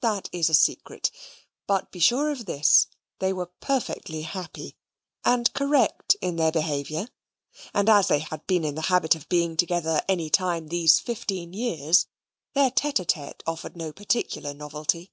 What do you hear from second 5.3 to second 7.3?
correct in their behaviour;